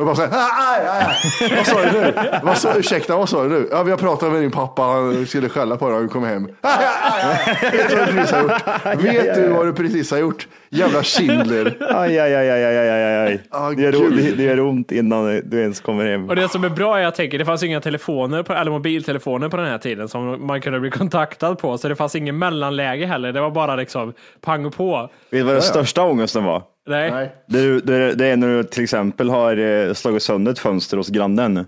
[0.00, 1.06] Och bara så här, aj, aj,
[1.40, 1.56] aj.
[1.56, 2.14] vad sa du nu?
[2.42, 3.68] Vad sa, ursäkta, vad sa du nu?
[3.70, 6.24] Ja, vi har pratat med din pappa, han skulle skälla på dig när han kom
[6.24, 6.48] hem.
[6.60, 7.22] Aj, aj,
[7.62, 7.70] aj.
[7.72, 9.02] Vet du vad du precis har gjort?
[9.04, 10.48] Vet du vad du precis har gjort?
[10.70, 11.76] Jävla Schindler.
[11.80, 13.40] Aj, aj, aj, aj, aj, aj, aj.
[13.50, 16.28] Ah, Det, gör, det, det gör ont innan du ens kommer hem.
[16.28, 19.48] Och det som är bra är, jag tänker, det fanns inga telefoner, på, eller mobiltelefoner
[19.48, 23.06] på den här tiden som man kunde bli kontaktad på, så det fanns ingen mellanläge
[23.06, 23.32] heller.
[23.32, 25.00] Det var bara liksom pang på.
[25.02, 26.62] Vet du vad den största ångesten var?
[26.86, 27.10] Nej.
[27.10, 27.32] Nej.
[27.46, 30.96] Det är, det, det är när du till exempel har eh, slagit sönder ett fönster
[30.96, 31.66] hos grannen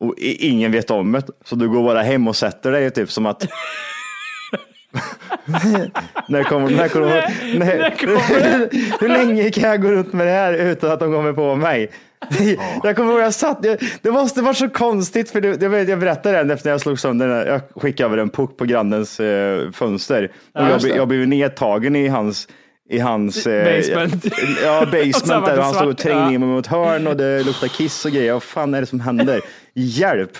[0.00, 1.22] och i- ingen vet om det.
[1.44, 3.42] Så du går bara hem och sätter dig typ som att
[6.28, 7.08] när kommer, när kommer,
[7.58, 11.12] när, när kommer Hur länge kan jag gå runt med det här utan att de
[11.12, 11.90] kommer på mig?
[12.82, 15.98] Jag kommer ihåg, jag satt, jag, det måste vara så konstigt, för det, jag, jag
[15.98, 17.46] berättade den efter jag slog sönder den.
[17.46, 20.24] Jag skickade över en puck på grannens eh, fönster.
[20.54, 20.96] Och jag, just det.
[20.96, 22.48] jag blev nedtagen i hans
[22.90, 24.24] i hans eh, Basement.
[24.64, 26.32] Ja, basement där han stod och trängde Ja.
[26.32, 28.32] in mig mot hörn och det luktade kiss och grejer.
[28.32, 29.40] Vad fan är det som händer?
[29.74, 30.30] Hjälp!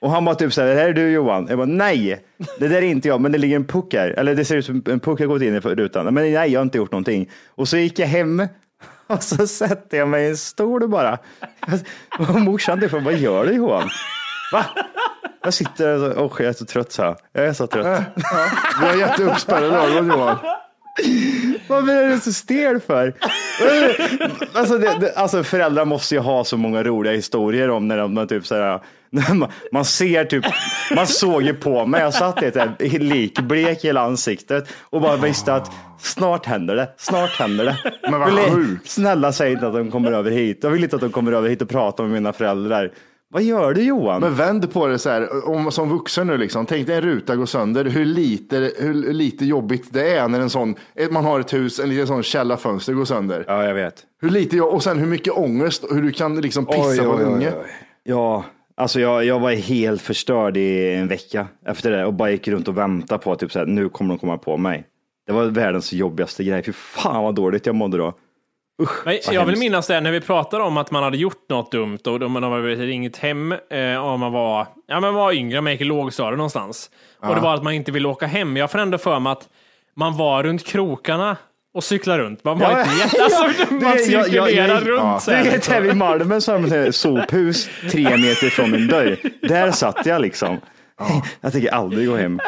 [0.00, 1.46] Och han bara typ så här, det här är du Johan.
[1.48, 2.24] Jag bara nej,
[2.58, 4.08] det där är inte jag, men det ligger en puck här.
[4.10, 6.04] Eller det ser ut som en puck har gått in i rutan.
[6.04, 7.30] Men nej, jag har inte gjort någonting.
[7.48, 8.48] Och så gick jag hem
[9.06, 11.18] och så sätter jag mig i en stol bara.
[12.18, 13.88] Och morsan typ, vad gör du Johan?
[14.52, 14.64] Va?
[15.44, 17.16] Jag sitter och åh, jag är så trött så här.
[17.32, 18.02] Jag är så trött.
[18.80, 20.36] Vi har jätteuppspärrade ögon Johan.
[21.68, 23.14] Varför är du så stel för?
[24.52, 28.14] alltså, det, det, alltså föräldrar måste ju ha så många roliga historier om när de,
[28.14, 30.44] man typ så här, man, man ser typ,
[30.96, 35.00] man såg ju på mig, jag satt i ett här likblek i hela ansiktet och
[35.00, 37.92] bara visste att snart händer det, snart händer det.
[38.10, 38.90] Men vad sjukt.
[38.90, 41.48] Snälla säg inte att de kommer över hit, jag vill inte att de kommer över
[41.48, 42.90] hit och pratar med mina föräldrar.
[43.34, 44.20] Vad gör du Johan?
[44.20, 46.66] Men vänd på det så här, om, som vuxen nu liksom.
[46.66, 50.50] Tänk dig en ruta går sönder, hur lite, hur lite jobbigt det är när en
[50.50, 50.74] sån,
[51.10, 53.44] man har ett hus, en liten sån källarfönster går sönder.
[53.48, 54.02] ja, jag vet.
[54.20, 57.52] Hur lite, och sen hur mycket ångest, hur du kan liksom pissa på en unge.
[58.04, 58.44] Ja,
[58.76, 62.68] alltså jag, jag var helt förstörd i en vecka efter det och bara gick runt
[62.68, 64.84] och väntade på att typ så här, nu kommer de komma på mig.
[65.26, 66.62] Det var världens jobbigaste grej.
[66.62, 68.14] Fy fan vad dåligt jag mådde då.
[68.78, 69.58] Men Vad jag vill hemskt.
[69.60, 72.62] minnas det när vi pratade om att man hade gjort något dumt och man hade
[72.74, 76.90] ringt hem eh, och man var, ja, man var yngre, man gick i lågstadiet någonstans.
[77.22, 78.56] Och det var att man inte ville åka hem.
[78.56, 79.48] Jag får ändå för mig att
[79.96, 81.36] man var runt krokarna
[81.74, 82.44] och cyklade runt.
[82.44, 83.22] Man var Ja, inte jätte...
[83.24, 85.20] Alltså, ja, man cirkulerar runt ja.
[85.20, 85.44] så Du här.
[85.44, 89.16] vet här vid Malmen så har de ett sophus tre meter från min dörr.
[89.48, 90.60] Där satt jag liksom.
[91.40, 92.40] Jag tänker aldrig gå hem.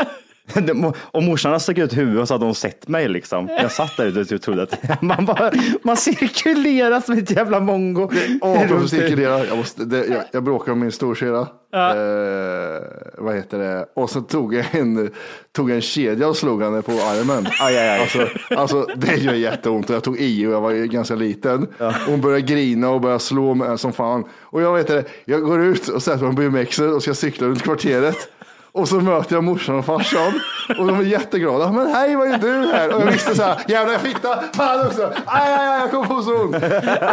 [0.97, 3.49] Och morsan har stuckit ut huvudet så hade hon sett mig liksom.
[3.49, 8.11] Jag satt där ute och trodde att man, bara, man cirkulerar som ett jävla mongo.
[8.41, 11.47] Åh, cirkulera, jag, måste, det, jag, jag bråkade med min storsyrra.
[11.77, 12.83] Eh,
[13.19, 13.87] vad heter det?
[13.95, 15.11] Och så tog jag en,
[15.53, 17.47] tog en kedja och slog henne på armen.
[17.61, 18.01] Aj, aj, aj.
[18.01, 19.89] Alltså, alltså, det gör jätteont.
[19.89, 21.67] Jag tog i och jag var ju ganska liten.
[22.07, 24.25] Hon började grina och började slå mig som fan.
[24.41, 27.47] Och jag vet det, jag går ut och sätter mig på BMXen och ska cykla
[27.47, 28.29] runt kvarteret.
[28.77, 30.33] Och så möter jag morsan och farsan
[30.79, 31.73] och de är jätteglada.
[31.73, 32.95] Men hej, vad är du här?
[32.95, 34.57] Och jag visste så här, jävlar jag det.
[34.57, 35.13] Fan också.
[35.27, 36.57] Aj, aj, aj, jag kom på så ont.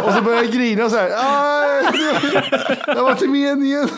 [0.04, 1.10] Och så började jag grina så här.
[1.14, 1.84] Aj,
[2.86, 3.88] det var till meningen.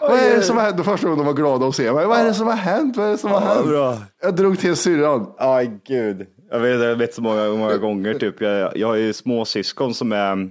[0.00, 0.76] Vad är det som har hänt?
[0.76, 2.06] Då första gången de var glada att se mig.
[2.06, 2.96] Vad är det som har hänt?
[2.96, 3.66] Vad är det som har hänt?
[3.66, 3.96] bra.
[4.22, 5.26] Jag drog till syrran.
[5.38, 6.26] Aj, gud.
[6.50, 8.14] Jag vet, jag vet så många, många gånger.
[8.14, 8.40] Typ.
[8.40, 10.48] Jag, jag har ju små syskon som är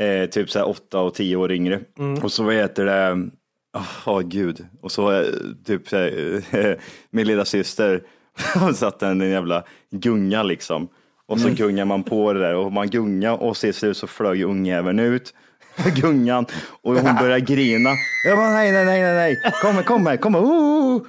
[0.00, 1.80] eh, typ så här åtta och tio år yngre.
[2.22, 3.28] Och så vad heter det?
[4.04, 4.66] Åh gud.
[4.80, 5.26] Och så eh,
[5.66, 5.82] typ
[7.10, 8.02] min lilla syster
[8.74, 10.88] satt en jävla gunga liksom.
[11.28, 14.42] Och så gungar man på det där och man gungar och till slut så flög
[14.42, 15.34] ungjäveln ut.
[15.96, 16.46] Gungan
[16.82, 17.90] och hon börjar grina.
[18.24, 19.52] Jag bara nej, nej, nej, nej.
[19.62, 20.42] Kom här, kom här, kom här.
[20.42, 21.02] Oh!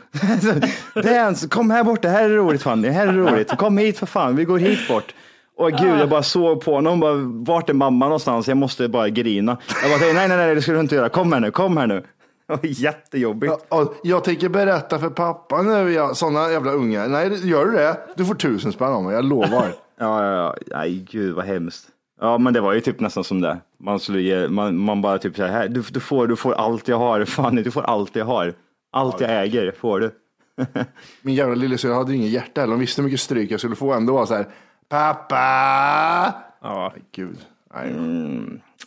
[1.04, 3.58] Dance, kom här bort, det här är roligt det här är roligt.
[3.58, 5.14] Kom hit för fan, vi går hit bort.
[5.58, 7.14] Och gud, jag bara såg på honom, bara,
[7.54, 8.48] vart är mamma någonstans?
[8.48, 9.58] Jag måste bara grina.
[9.82, 11.10] Jag bara, nej, nej, nej, det ska du inte göra.
[11.10, 12.04] Kom här nu, kom här nu.
[12.64, 13.54] Jättejobbigt.
[13.70, 17.08] Ja, Jag tänker berätta för pappa nu, jag, sådana jävla ungar.
[17.08, 17.98] Nej, gör du det?
[18.16, 19.74] Du får tusen spänn av mig, jag lovar.
[20.00, 20.56] Ja, ja, ja.
[20.78, 21.88] Nej, gud vad hemskt.
[22.22, 23.58] Ja, men det var ju typ nästan som det.
[23.80, 26.88] Man, skulle ge, man, man bara typ så här, du, du, får, du får allt
[26.88, 27.26] jag har.
[27.26, 28.54] Fan, du får allt jag har.
[28.92, 30.12] Allt jag äger får du.
[31.22, 32.74] Min jävla lillasyrra hade ju ingen hjärta heller.
[32.74, 33.94] Hon visste hur mycket stryk jag skulle få.
[33.94, 34.46] Ändå var så här,
[34.90, 36.34] pappa.
[36.62, 36.94] Ja.
[37.12, 37.38] Gud.
[37.74, 37.92] Nej.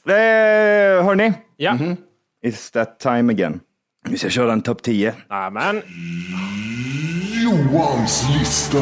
[0.06, 1.78] Eh, hörni, Ja.
[2.44, 3.60] It's that time again.
[4.08, 5.14] Vi ska köra en topp 10.
[5.28, 5.82] Amen.
[7.44, 8.78] Johans lista.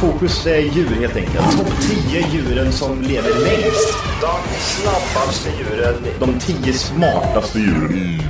[0.00, 1.56] Fokus är djur helt enkelt.
[1.58, 3.94] Topp 10 djuren som lever längst.
[4.20, 5.94] De snabbaste djuren.
[6.20, 8.20] De 10 smartaste djuren.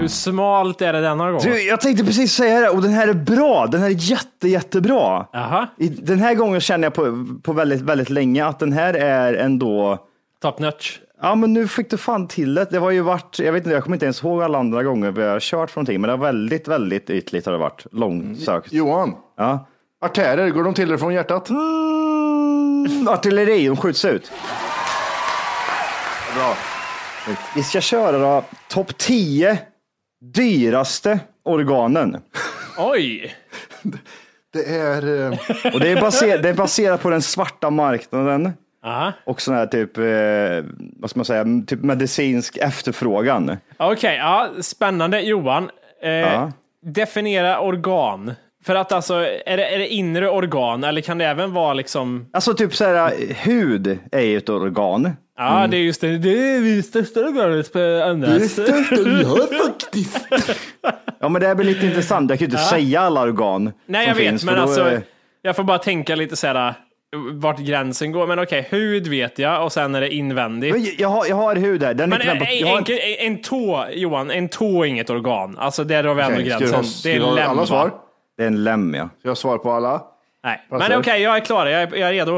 [0.00, 1.40] Hur smalt är det denna gång?
[1.42, 3.66] Du, jag tänkte precis säga det och den här är bra.
[3.66, 5.26] Den här är jätte, jättebra.
[5.32, 8.94] Jaha, I- Den här gången känner jag på, på väldigt, väldigt länge att den här
[8.94, 9.98] är ändå
[10.42, 10.98] top notch.
[11.22, 12.64] Ja, men nu fick du fan till det.
[12.70, 15.10] Det har ju varit, jag vet inte, jag kommer inte ens ihåg alla andra gånger
[15.10, 17.86] vi har kört för någonting, men det har väldigt, väldigt ytligt har det varit.
[17.92, 18.72] Långsökt.
[18.72, 19.66] Johan, Ja.
[20.04, 21.50] artärer, går de till dig från hjärtat?
[21.50, 24.32] Mm, artilleri, de skjuts ut.
[26.36, 26.56] Bra.
[27.54, 29.58] Vi ska köra då topp 10
[30.34, 32.16] dyraste organen.
[32.78, 33.34] Oj!
[34.52, 35.32] Det är...
[35.32, 35.38] Eh,
[35.74, 38.52] Och det är, baser, det är baserat på den svarta marknaden
[38.86, 39.12] Aha.
[39.24, 40.04] och sån här typ, eh,
[41.00, 43.56] vad ska man säga, typ medicinsk efterfrågan.
[43.76, 45.20] Okej, ja, spännande.
[45.20, 45.70] Johan,
[46.02, 46.52] eh, Ja.
[46.86, 48.34] definiera organ.
[48.64, 49.14] För att alltså,
[49.46, 52.26] är det, är det inre organ eller kan det även vara liksom...
[52.32, 53.12] Alltså typ så här,
[53.44, 55.10] hud är ju ett organ.
[55.38, 56.18] Ja, det är just det.
[56.18, 58.58] Det är det största organet på annars.
[58.58, 60.26] vi har faktiskt.
[61.20, 64.08] Ja men det här blir lite intressant, jag kan ju inte säga alla organ Nej,
[64.08, 65.02] jag vet, finns, men alltså, är-
[65.42, 66.74] jag får bara tänka lite så här
[67.32, 68.26] vart gränsen går.
[68.26, 70.74] Men okej, hud vet jag och sen är det invändigt.
[70.74, 71.94] Men jag, har, jag har hud här.
[71.94, 72.84] Den är Men med på, har, en,
[73.28, 75.58] en, en tå, Johan, en tå är inget organ.
[75.58, 76.74] Alltså där har vi ändå du gränsen.
[76.74, 77.66] ha, det är en lem, alla va?
[77.66, 77.90] svar?
[78.36, 79.08] det är en lem ja.
[79.18, 80.02] Ska jag ha svar på alla?
[80.44, 80.88] Nej, Passar.
[80.88, 81.66] men okej, jag är klar.
[81.66, 82.36] Jag är, jag är redo.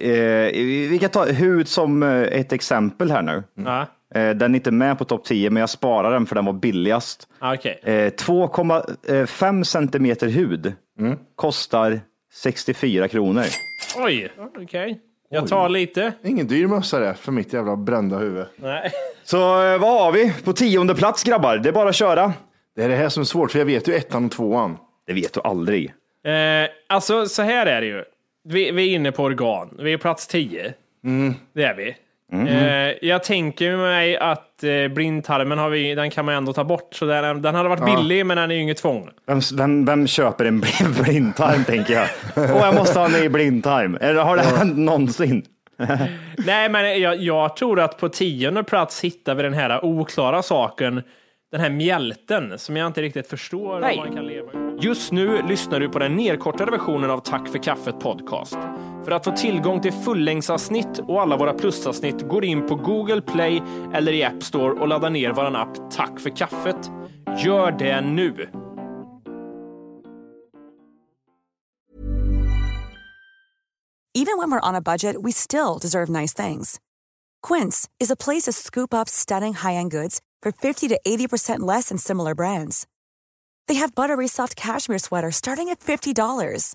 [0.00, 0.52] Eh,
[0.90, 3.42] vi kan ta hud som eh, ett exempel här nu.
[3.54, 6.44] Ja, Eh, den är inte med på topp 10, men jag sparar den för den
[6.44, 7.28] var billigast.
[7.40, 7.80] Okej.
[7.82, 10.72] Eh, 2,5 centimeter hud
[11.36, 12.00] kostar
[12.34, 13.44] 64 kronor.
[13.96, 15.00] Oj, okej.
[15.30, 16.12] Jag tar lite.
[16.24, 18.46] Ingen dyr mössa det för mitt jävla brända huvud.
[18.56, 18.90] Nej.
[19.24, 21.56] Så eh, vad har vi på tionde plats grabbar?
[21.56, 22.32] Det är bara att köra.
[22.76, 24.76] Det är det här som är svårt, för jag vet ju ettan och tvåan.
[25.06, 25.92] Det vet du aldrig.
[26.24, 28.04] Eh, alltså, så här är det ju.
[28.44, 29.78] Vi, vi är inne på organ.
[29.78, 30.74] Vi är plats 10.
[31.54, 31.96] Det är vi.
[32.32, 36.94] Eh, jag tänker mig att eh, blindtarmen har vi, den kan man ändå ta bort.
[36.94, 39.08] Så den, den hade varit billig, men den är ju inget tvång.
[39.26, 42.06] Vem, vem, vem köper en blind- blindtarm tänker jag?
[42.36, 43.98] Åh, jag måste ha en ny blindtarm.
[44.00, 45.42] Eller har det hänt någonsin?
[46.46, 51.02] Nej, men jag, jag tror att på tionde plats hittar vi den här oklara saken.
[51.52, 53.96] Den här mjälten som jag inte riktigt förstår Nej.
[53.96, 54.48] man kan leva
[54.80, 58.58] Just nu lyssnar du på den nedkortade versionen av Tack för kaffet podcast.
[59.04, 63.62] För att få tillgång till fullängdsavsnitt och alla våra plusavsnitt går in på Google Play
[63.94, 66.90] eller i App Store och laddar ner vår app Tack för kaffet.
[67.44, 68.48] Gör det nu!
[74.14, 76.78] Even when we're on a budget, we still deserve nice things.
[77.42, 81.88] Quince is a place to scoop up stunning high-end goods for 50 to 80% less
[81.88, 82.86] than similar brands.
[83.68, 86.74] They have buttery soft cashmere sweaters starting at $50,